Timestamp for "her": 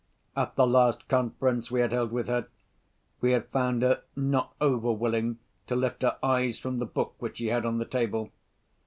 2.27-2.47, 3.83-4.01, 6.01-6.17